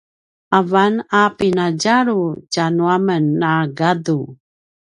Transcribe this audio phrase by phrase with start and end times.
[0.57, 2.19] avan a pinadjulu
[2.51, 4.17] tjanu a men na gaku